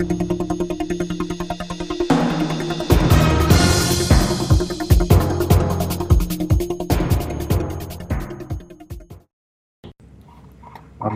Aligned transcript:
I'm 0.00 0.06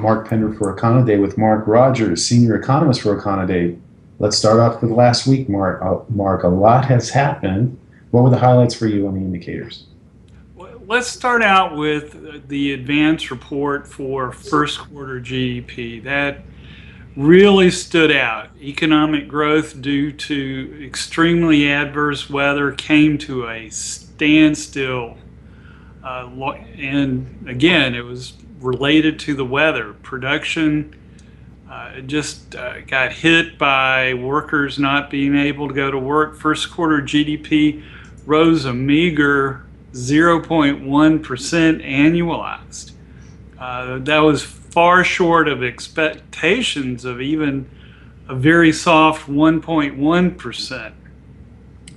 Mark 0.02 0.28
Pender 0.28 0.52
for 0.52 0.76
Econoday 0.76 1.18
with 1.18 1.38
Mark 1.38 1.66
Rogers, 1.66 2.26
Senior 2.26 2.56
Economist 2.56 3.00
for 3.00 3.18
Econoday. 3.18 3.80
Let's 4.18 4.36
start 4.36 4.61
off 4.61 4.82
with 4.82 4.91
last 4.91 5.27
week, 5.27 5.48
Mark. 5.48 5.80
Uh, 5.82 6.01
Mark, 6.11 6.43
a 6.43 6.48
lot 6.48 6.85
has 6.85 7.09
happened. 7.09 7.79
What 8.11 8.25
were 8.25 8.30
the 8.30 8.37
highlights 8.37 8.75
for 8.75 8.87
you 8.87 9.07
on 9.07 9.14
the 9.14 9.21
indicators? 9.21 9.87
Let's 10.87 11.07
start 11.07 11.43
out 11.43 11.75
with 11.75 12.48
the 12.48 12.75
advance 12.75 13.30
report 13.30 13.89
for 13.89 14.30
first 14.30 14.79
quarter 14.79 15.23
GDP. 15.23 16.05
That 16.05 16.45
really 17.16 17.70
stood 17.70 18.10
out. 18.10 18.48
Economic 18.60 19.28
growth 19.28 19.80
due 19.80 20.10
to 20.12 20.82
extremely 20.84 21.70
adverse 21.70 22.28
weather 22.28 22.72
came 22.72 23.18
to 23.18 23.48
a 23.48 23.70
standstill. 23.70 25.16
Uh, 26.02 26.28
and 26.77 27.46
again, 27.48 27.95
it 27.95 28.05
was 28.05 28.34
related 28.58 29.19
to 29.20 29.34
the 29.34 29.45
weather. 29.45 29.92
Production 29.92 30.95
uh, 31.70 32.00
just 32.00 32.55
uh, 32.56 32.80
got 32.82 33.12
hit 33.12 33.58
by 33.58 34.14
workers 34.14 34.78
not 34.78 35.10
being 35.10 35.36
able 35.36 35.69
to 35.69 35.74
go 35.74 35.91
to 35.91 35.98
work. 35.98 36.36
First 36.36 36.70
quarter 36.70 37.00
GDP 37.00 37.83
rose 38.27 38.64
a 38.64 38.72
meager 38.72 39.64
0.1% 39.92 40.83
annualized. 41.84 42.91
Uh, 43.58 43.98
that 44.00 44.19
was 44.19 44.42
far 44.74 45.05
short 45.05 45.46
of 45.46 45.62
expectations 45.62 47.05
of 47.05 47.20
even 47.20 47.70
a 48.28 48.34
very 48.34 48.73
soft 48.73 49.28
1.1%. 49.28 50.92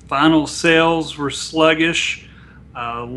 Final 0.08 0.45
sales 0.45 1.17
were 1.17 1.31
sluggish, 1.31 2.30
uh, 2.75 3.08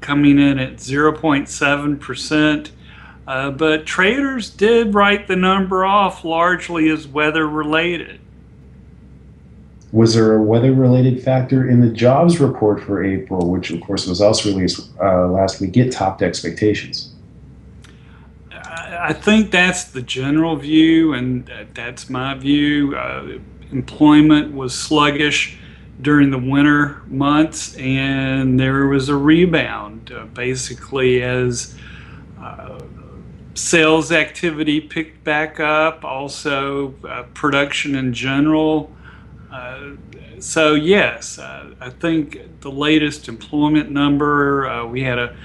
coming 0.00 0.38
in 0.38 0.60
at 0.60 0.76
0.7%. 0.76 2.70
Uh, 3.26 3.50
but 3.50 3.84
traders 3.84 4.48
did 4.48 4.94
write 4.94 5.26
the 5.26 5.34
number 5.34 5.84
off 5.84 6.24
largely 6.24 6.88
as 6.88 7.08
weather 7.08 7.48
related. 7.48 8.20
Was 9.90 10.14
there 10.14 10.36
a 10.36 10.42
weather 10.42 10.72
related 10.72 11.20
factor 11.20 11.68
in 11.68 11.80
the 11.80 11.90
jobs 11.90 12.38
report 12.38 12.80
for 12.80 13.02
April, 13.02 13.50
which 13.50 13.72
of 13.72 13.80
course 13.80 14.06
was 14.06 14.20
also 14.20 14.50
released 14.50 14.88
uh, 15.02 15.26
last 15.26 15.60
week? 15.60 15.76
It 15.76 15.90
topped 15.90 16.22
expectations. 16.22 17.13
I 19.04 19.12
think 19.12 19.50
that's 19.50 19.84
the 19.84 20.00
general 20.00 20.56
view, 20.56 21.12
and 21.12 21.50
that's 21.74 22.08
my 22.08 22.32
view. 22.32 22.96
Uh, 22.96 23.38
employment 23.70 24.54
was 24.54 24.74
sluggish 24.74 25.58
during 26.00 26.30
the 26.30 26.38
winter 26.38 27.02
months, 27.08 27.76
and 27.76 28.58
there 28.58 28.86
was 28.86 29.10
a 29.10 29.14
rebound 29.14 30.10
uh, 30.10 30.24
basically 30.24 31.22
as 31.22 31.74
uh, 32.40 32.78
sales 33.52 34.10
activity 34.10 34.80
picked 34.80 35.22
back 35.22 35.60
up, 35.60 36.02
also 36.02 36.94
uh, 37.06 37.24
production 37.34 37.96
in 37.96 38.14
general. 38.14 38.90
Uh, 39.52 39.90
so, 40.38 40.72
yes, 40.72 41.38
uh, 41.38 41.74
I 41.78 41.90
think 41.90 42.60
the 42.62 42.70
latest 42.70 43.28
employment 43.28 43.90
number, 43.90 44.86
we 44.86 45.02
had 45.02 45.18
a 45.18 45.36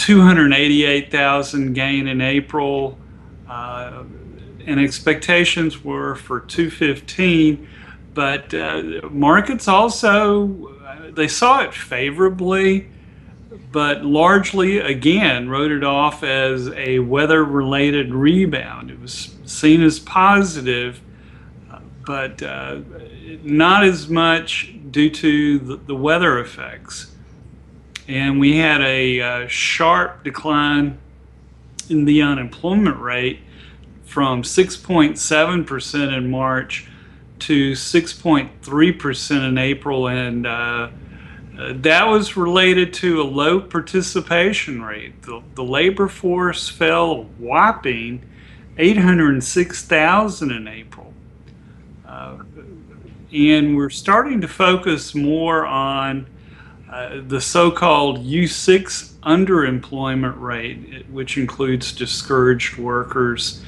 288,000 0.00 1.74
gain 1.74 2.08
in 2.08 2.20
April, 2.22 2.98
and 3.48 4.80
expectations 4.80 5.84
were 5.84 6.14
for 6.14 6.40
215 6.40 7.68
but 8.12 8.52
uh, 8.54 8.82
markets 9.10 9.68
also 9.68 10.76
they 11.12 11.28
saw 11.28 11.62
it 11.62 11.72
favorably 11.72 12.88
but 13.72 14.04
largely 14.04 14.78
again 14.78 15.48
wrote 15.48 15.70
it 15.70 15.84
off 15.84 16.22
as 16.22 16.68
a 16.70 16.98
weather 16.98 17.44
related 17.44 18.12
rebound. 18.12 18.90
It 18.90 19.00
was 19.00 19.36
seen 19.44 19.82
as 19.82 19.98
positive 19.98 21.00
but 22.06 22.42
uh, 22.42 22.80
not 23.42 23.84
as 23.84 24.08
much 24.08 24.74
due 24.90 25.10
to 25.10 25.58
the, 25.58 25.76
the, 25.76 25.94
weather 25.94 26.40
effects 26.40 27.14
and 28.10 28.40
we 28.40 28.56
had 28.56 28.80
a 28.80 29.20
uh, 29.20 29.46
sharp 29.46 30.24
decline 30.24 30.98
in 31.88 32.06
the 32.06 32.20
unemployment 32.22 32.98
rate 32.98 33.38
from 34.04 34.42
6.7% 34.42 36.16
in 36.16 36.28
march 36.28 36.88
to 37.38 37.72
6.3% 37.72 39.48
in 39.48 39.58
April, 39.58 40.08
and 40.08 40.44
uh, 40.44 40.90
that 41.56 42.08
was 42.08 42.36
related 42.36 42.92
to 42.94 43.22
a 43.22 43.24
low 43.24 43.60
participation 43.60 44.82
rate. 44.82 45.22
The, 45.22 45.40
the 45.54 45.62
labor 45.62 46.08
force 46.08 46.68
fell 46.68 47.12
a 47.12 47.22
whopping 47.22 48.28
806,000 48.76 50.50
in 50.50 50.66
April. 50.66 51.14
Uh, 52.04 52.38
and 53.32 53.76
we're 53.76 53.88
starting 53.88 54.40
to 54.40 54.48
focus 54.48 55.14
more 55.14 55.64
on 55.64 56.26
uh, 56.90 57.20
the 57.26 57.40
so 57.40 57.70
called 57.70 58.24
U6 58.24 59.12
underemployment 59.20 60.40
rate, 60.40 61.06
which 61.10 61.36
includes 61.38 61.92
discouraged 61.92 62.76
workers 62.76 63.62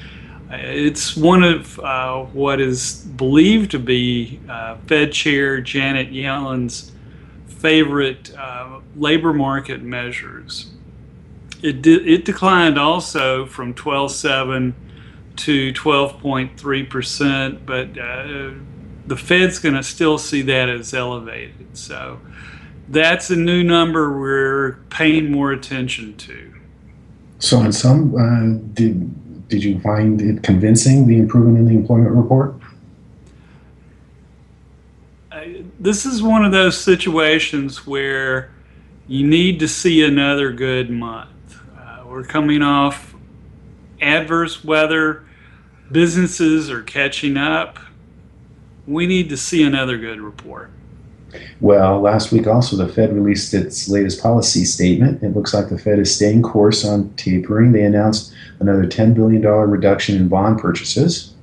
it's 0.53 1.15
one 1.15 1.43
of 1.43 1.79
uh, 1.79 2.23
what 2.25 2.61
is 2.61 2.95
believed 2.95 3.71
to 3.71 3.79
be 3.79 4.39
uh, 4.49 4.77
Fed 4.87 5.11
Chair 5.11 5.61
Janet 5.61 6.11
Yellen's 6.11 6.91
favorite 7.47 8.35
uh, 8.37 8.79
labor 8.95 9.33
market 9.33 9.81
measures. 9.81 10.71
It, 11.61 11.81
de- 11.81 12.03
it 12.05 12.25
declined 12.25 12.77
also 12.77 13.45
from 13.45 13.73
12.7 13.73 14.73
to 15.35 15.73
12.3 15.73 16.89
percent, 16.89 17.65
but 17.65 17.97
uh, 17.97 18.51
the 19.07 19.17
Fed's 19.17 19.59
going 19.59 19.75
to 19.75 19.83
still 19.83 20.17
see 20.17 20.41
that 20.43 20.69
as 20.69 20.93
elevated. 20.93 21.75
So 21.75 22.19
that's 22.89 23.29
a 23.29 23.35
new 23.35 23.63
number 23.63 24.17
we're 24.17 24.73
paying 24.89 25.31
more 25.31 25.51
attention 25.51 26.15
to. 26.17 26.53
So, 27.39 27.61
in 27.61 27.71
sum, 27.71 28.15
uh, 28.15 28.73
did 28.73 29.47
did 29.49 29.63
you 29.63 29.79
find 29.81 30.21
it 30.21 30.43
convincing 30.43 31.07
the 31.07 31.17
improvement 31.17 31.57
in 31.57 31.65
the 31.65 31.75
employment 31.75 32.15
report? 32.15 32.55
this 35.79 36.05
is 36.05 36.23
one 36.23 36.45
of 36.45 36.53
those 36.53 36.79
situations 36.79 37.85
where 37.85 38.49
you 39.07 39.27
need 39.27 39.59
to 39.59 39.67
see 39.67 40.01
another 40.01 40.51
good 40.53 40.89
month. 40.89 41.59
Uh, 41.77 42.03
we're 42.05 42.23
coming 42.23 42.61
off 42.61 43.13
adverse 44.01 44.63
weather, 44.63 45.25
businesses 45.91 46.69
are 46.69 46.81
catching 46.81 47.35
up. 47.37 47.79
We 48.87 49.07
need 49.07 49.29
to 49.29 49.37
see 49.37 49.63
another 49.63 49.97
good 49.97 50.21
report. 50.21 50.71
Well, 51.61 52.01
last 52.01 52.31
week 52.31 52.47
also 52.47 52.75
the 52.75 52.87
Fed 52.87 53.13
released 53.13 53.53
its 53.53 53.87
latest 53.87 54.21
policy 54.21 54.65
statement. 54.65 55.23
It 55.23 55.35
looks 55.35 55.53
like 55.53 55.69
the 55.69 55.77
Fed 55.77 55.99
is 55.99 56.13
staying 56.13 56.41
course 56.41 56.85
on 56.85 57.13
tapering. 57.15 57.71
They 57.71 57.83
announced 57.83 58.33
another 58.59 58.85
$10 58.85 59.13
billion 59.13 59.41
reduction 59.41 60.15
in 60.15 60.27
bond 60.27 60.59
purchases. 60.59 61.33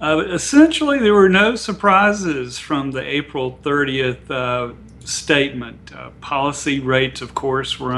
Uh, 0.00 0.24
essentially, 0.30 0.98
there 0.98 1.14
were 1.14 1.28
no 1.28 1.54
surprises 1.54 2.58
from 2.58 2.90
the 2.90 3.02
April 3.02 3.58
30th 3.62 4.30
uh, 4.30 4.74
statement. 5.04 5.92
Uh, 5.94 6.10
policy 6.20 6.80
rates, 6.80 7.20
of 7.20 7.34
course, 7.34 7.78
were 7.78 7.92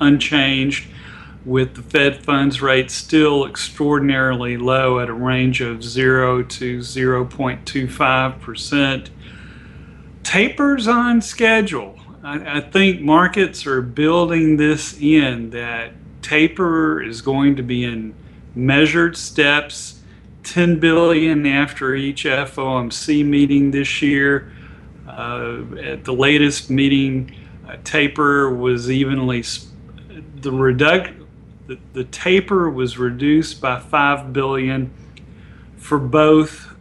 unchanged, 0.00 0.88
with 1.44 1.74
the 1.74 1.82
Fed 1.82 2.16
funds 2.16 2.60
rate 2.60 2.90
still 2.90 3.46
extraordinarily 3.46 4.56
low 4.56 4.98
at 4.98 5.08
a 5.08 5.12
range 5.12 5.60
of 5.60 5.84
0 5.84 6.42
to 6.42 6.80
0.25 6.80 8.40
percent 8.40 9.10
tapers 10.28 10.86
on 10.86 11.22
schedule. 11.22 11.98
I, 12.22 12.58
I, 12.58 12.60
think 12.60 13.00
markets 13.00 13.66
are 13.66 13.80
building 13.80 14.58
this 14.58 15.00
in 15.00 15.48
that 15.50 15.94
taper 16.20 17.02
is 17.02 17.22
going 17.22 17.56
to 17.56 17.62
be 17.62 17.84
in 17.84 18.14
measured 18.54 19.16
steps, 19.16 20.02
10 20.42 20.80
billion 20.80 21.46
after 21.46 21.94
each 21.94 22.24
FOMC 22.24 23.24
meeting 23.24 23.70
this 23.70 24.02
year. 24.02 24.52
Uh, 25.08 25.62
at 25.82 26.04
the 26.04 26.12
latest 26.12 26.68
meeting, 26.68 27.34
uh, 27.66 27.76
taper 27.82 28.54
was 28.54 28.90
evenly 28.90 29.42
the 30.42 30.52
reduct 30.52 31.22
the, 31.68 31.78
the 31.94 32.04
taper 32.04 32.68
was 32.68 32.98
reduced 32.98 33.62
by 33.62 33.80
5 33.80 34.34
billion 34.34 34.92
for 35.78 35.98
both 35.98 36.74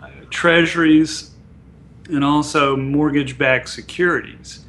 uh, 0.00 0.08
treasuries 0.30 1.33
and 2.08 2.24
also 2.24 2.76
mortgage 2.76 3.38
backed 3.38 3.68
securities. 3.68 4.64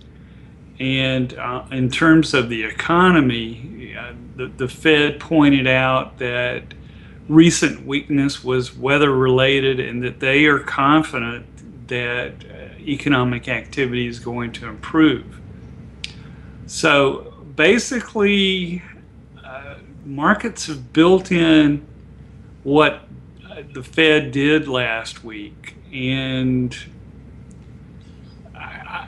And 0.79 1.33
uh, 1.37 1.65
in 1.71 1.89
terms 1.89 2.33
of 2.33 2.49
the 2.49 2.63
economy, 2.63 3.95
uh, 3.97 4.13
the, 4.35 4.47
the 4.47 4.67
Fed 4.67 5.19
pointed 5.19 5.67
out 5.67 6.17
that 6.19 6.63
recent 7.29 7.85
weakness 7.85 8.43
was 8.43 8.75
weather 8.75 9.11
related 9.11 9.79
and 9.79 10.03
that 10.03 10.19
they 10.19 10.45
are 10.45 10.59
confident 10.59 11.45
that 11.87 12.33
uh, 12.45 12.77
economic 12.79 13.47
activity 13.47 14.07
is 14.07 14.19
going 14.19 14.51
to 14.51 14.67
improve. 14.67 15.39
So 16.67 17.33
basically, 17.55 18.81
uh, 19.43 19.75
markets 20.03 20.67
have 20.67 20.91
built 20.93 21.31
in 21.31 21.85
what 22.63 23.07
uh, 23.49 23.61
the 23.73 23.83
Fed 23.83 24.31
did 24.31 24.67
last 24.67 25.23
week, 25.23 25.75
and 25.93 26.75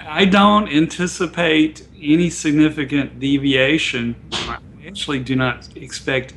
I, 0.05 0.25
don't 0.25 0.67
anticipate 0.67 1.87
any 2.01 2.29
significant 2.29 3.19
deviation. 3.19 4.15
I 4.31 4.59
actually 4.85 5.19
do 5.19 5.35
not 5.35 5.75
expect 5.75 6.33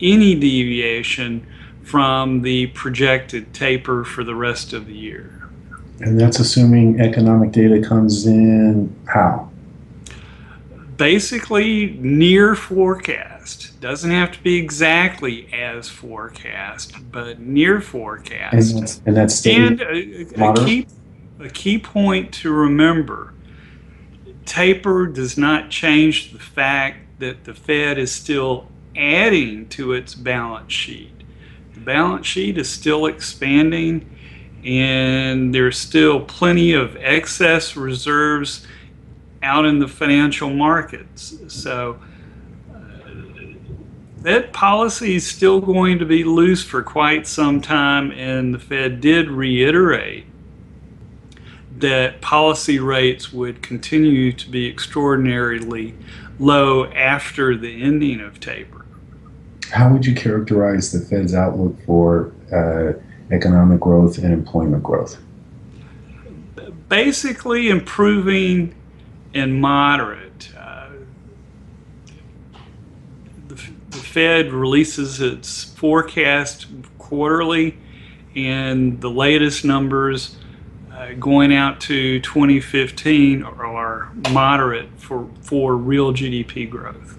any 0.00 0.34
deviation 0.34 1.46
from 1.82 2.42
the 2.42 2.68
projected 2.68 3.52
taper 3.52 4.04
for 4.04 4.24
the 4.24 4.34
rest 4.34 4.72
of 4.72 4.86
the 4.86 4.94
year. 4.94 5.40
And 6.00 6.18
that's 6.18 6.38
assuming 6.38 7.00
economic 7.00 7.52
data 7.52 7.86
comes 7.86 8.26
in 8.26 8.94
how? 9.06 9.50
Basically, 10.96 11.98
near 12.00 12.54
forecast. 12.54 13.80
Doesn't 13.80 14.10
have 14.10 14.32
to 14.32 14.42
be 14.42 14.56
exactly 14.56 15.52
as 15.52 15.88
forecast, 15.88 16.94
but 17.10 17.40
near 17.40 17.80
forecast. 17.80 18.72
And 18.72 18.82
that's, 18.82 19.02
and 19.06 19.16
that's 19.16 19.46
And 19.46 19.80
a, 19.80 20.50
a, 20.50 20.64
key, 20.64 20.86
a 21.40 21.48
key 21.48 21.78
point 21.78 22.32
to 22.34 22.52
remember 22.52 23.32
taper 24.50 25.06
does 25.06 25.38
not 25.38 25.70
change 25.70 26.32
the 26.32 26.38
fact 26.38 26.98
that 27.20 27.44
the 27.44 27.54
Fed 27.54 27.98
is 27.98 28.10
still 28.10 28.66
adding 28.96 29.68
to 29.68 29.92
its 29.92 30.14
balance 30.14 30.72
sheet. 30.72 31.12
The 31.74 31.80
balance 31.80 32.26
sheet 32.26 32.58
is 32.58 32.68
still 32.68 33.06
expanding, 33.06 34.10
and 34.64 35.54
there's 35.54 35.78
still 35.78 36.20
plenty 36.20 36.72
of 36.72 36.96
excess 36.96 37.76
reserves 37.76 38.66
out 39.42 39.64
in 39.64 39.78
the 39.78 39.86
financial 39.86 40.50
markets. 40.50 41.36
So, 41.46 42.00
uh, 42.74 42.78
that 44.22 44.52
policy 44.52 45.14
is 45.14 45.26
still 45.26 45.60
going 45.60 46.00
to 46.00 46.04
be 46.04 46.24
loose 46.24 46.64
for 46.64 46.82
quite 46.82 47.26
some 47.26 47.60
time, 47.60 48.10
and 48.10 48.52
the 48.52 48.58
Fed 48.58 49.00
did 49.00 49.30
reiterate 49.30 50.26
that 51.78 52.20
policy 52.20 52.78
rates 52.78 53.32
would 53.32 53.62
continue 53.62 54.32
to 54.32 54.50
be 54.50 54.68
extraordinarily 54.68 55.94
low 56.38 56.86
after 56.86 57.56
the 57.56 57.82
ending 57.82 58.20
of 58.20 58.40
taper. 58.40 58.84
How 59.70 59.92
would 59.92 60.04
you 60.04 60.14
characterize 60.14 60.90
the 60.90 61.00
Fed's 61.00 61.34
outlook 61.34 61.76
for 61.86 62.32
uh, 62.52 62.98
economic 63.32 63.80
growth 63.80 64.18
and 64.18 64.32
employment 64.32 64.82
growth? 64.82 65.18
Basically, 66.88 67.68
improving 67.68 68.74
and 69.32 69.60
moderate. 69.60 70.50
Uh, 70.58 70.88
the, 73.46 73.54
the 73.90 73.96
Fed 73.98 74.52
releases 74.52 75.20
its 75.20 75.64
forecast 75.64 76.66
quarterly, 76.98 77.78
and 78.34 79.00
the 79.00 79.10
latest 79.10 79.64
numbers 79.64 80.36
uh, 81.00 81.12
going 81.14 81.54
out 81.54 81.80
to 81.80 82.20
2015 82.20 83.42
are 83.42 84.10
moderate 84.30 84.88
for, 84.98 85.28
for 85.42 85.74
real 85.76 86.12
GDP 86.12 86.68
growth 86.68 87.16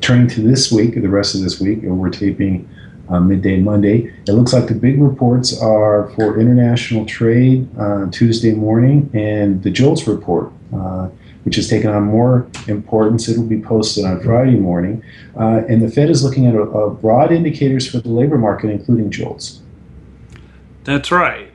turning 0.00 0.28
to 0.28 0.40
this 0.40 0.70
week, 0.70 0.94
the 0.94 1.08
rest 1.08 1.34
of 1.34 1.42
this 1.42 1.60
week, 1.60 1.80
we're 1.82 2.10
taping 2.10 2.68
uh, 3.08 3.20
midday 3.20 3.58
Monday. 3.58 4.12
It 4.26 4.32
looks 4.32 4.52
like 4.52 4.66
the 4.66 4.74
big 4.74 5.00
reports 5.00 5.60
are 5.60 6.10
for 6.10 6.38
international 6.38 7.06
trade 7.06 7.68
uh, 7.78 8.06
Tuesday 8.10 8.52
morning 8.52 9.10
and 9.14 9.62
the 9.62 9.70
JOLTS 9.70 10.06
report, 10.06 10.52
uh, 10.74 11.08
which 11.44 11.56
has 11.56 11.68
taken 11.68 11.90
on 11.90 12.04
more 12.04 12.48
importance. 12.66 13.28
It'll 13.28 13.44
be 13.44 13.60
posted 13.60 14.04
on 14.04 14.20
Friday 14.22 14.58
morning. 14.58 15.02
Uh, 15.36 15.62
and 15.68 15.82
the 15.82 15.90
Fed 15.90 16.10
is 16.10 16.22
looking 16.22 16.46
at 16.46 16.54
a, 16.54 16.62
a 16.62 16.90
broad 16.90 17.32
indicators 17.32 17.90
for 17.90 17.98
the 17.98 18.10
labor 18.10 18.38
market, 18.38 18.70
including 18.70 19.10
JOLTS. 19.10 19.60
That's 20.84 21.10
right. 21.10 21.47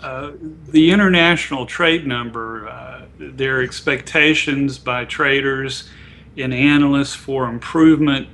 Uh, 0.00 0.30
the 0.68 0.92
international 0.92 1.66
trade 1.66 2.06
number, 2.06 2.68
uh, 2.68 3.02
their 3.18 3.62
expectations 3.62 4.78
by 4.78 5.04
traders 5.04 5.90
and 6.36 6.54
analysts 6.54 7.14
for 7.14 7.48
improvement 7.48 8.28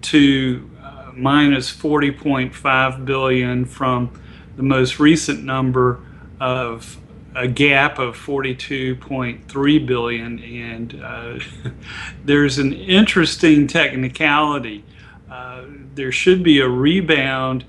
to 0.00 0.70
uh, 0.82 1.10
minus 1.14 1.70
40.5 1.70 3.04
billion 3.04 3.66
from 3.66 4.22
the 4.56 4.62
most 4.62 4.98
recent 4.98 5.44
number 5.44 6.00
of 6.40 6.98
a 7.34 7.46
gap 7.46 7.98
of 7.98 8.16
42.3 8.16 9.86
billion. 9.86 10.38
And 10.38 11.02
uh, 11.02 11.38
there's 12.24 12.58
an 12.58 12.72
interesting 12.72 13.66
technicality. 13.66 14.82
Uh, 15.30 15.64
there 15.94 16.12
should 16.12 16.42
be 16.42 16.60
a 16.60 16.68
rebound 16.68 17.66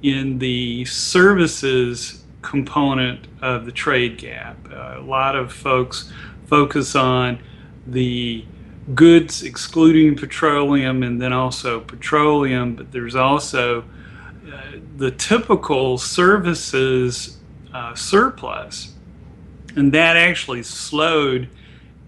in 0.00 0.38
the 0.38 0.84
services 0.84 2.23
component 2.44 3.26
of 3.42 3.66
the 3.66 3.72
trade 3.72 4.18
gap 4.18 4.56
uh, 4.70 4.94
a 4.98 5.02
lot 5.02 5.34
of 5.34 5.52
folks 5.52 6.12
focus 6.46 6.94
on 6.94 7.38
the 7.86 8.44
goods 8.92 9.42
excluding 9.42 10.16
petroleum 10.16 11.02
and 11.02 11.20
then 11.20 11.32
also 11.32 11.80
petroleum, 11.80 12.74
but 12.74 12.92
there's 12.92 13.14
also 13.14 13.82
uh, 14.52 14.62
the 14.96 15.10
typical 15.10 15.96
services 15.96 17.38
uh, 17.72 17.94
surplus. 17.94 18.94
And 19.76 19.92
that 19.92 20.16
actually 20.16 20.62
slowed 20.62 21.48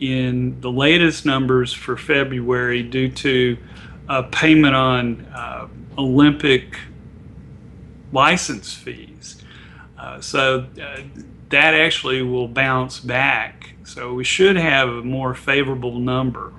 in 0.00 0.60
the 0.60 0.70
latest 0.70 1.24
numbers 1.24 1.72
for 1.72 1.96
February 1.96 2.82
due 2.82 3.08
to 3.08 3.56
a 4.08 4.22
payment 4.22 4.74
on 4.74 5.24
uh, 5.34 5.66
Olympic 5.96 6.78
license 8.12 8.74
fees. 8.74 9.42
Uh, 9.98 10.20
so 10.20 10.66
uh, 10.80 11.02
that 11.48 11.74
actually 11.74 12.22
will 12.22 12.48
bounce 12.48 13.00
back. 13.00 13.74
So 13.84 14.14
we 14.14 14.24
should 14.24 14.56
have 14.56 14.88
a 14.88 15.02
more 15.02 15.34
favorable 15.34 15.98
number. 15.98 16.52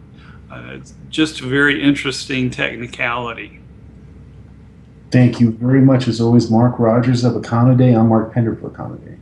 Uh, 0.52 0.72
it's 0.72 0.94
just 1.10 1.42
a 1.42 1.46
very 1.46 1.84
interesting 1.84 2.50
technicality. 2.50 3.60
Thank 5.12 5.40
you 5.40 5.52
very 5.52 5.82
much, 5.82 6.08
as 6.08 6.20
always, 6.20 6.50
Mark 6.50 6.80
Rogers 6.80 7.24
of 7.24 7.34
Econoday. 7.34 7.98
I'm 7.98 8.10
Mark 8.10 8.34
Pender 8.34 8.56
for 8.56 8.70
Econoday. 8.70 9.18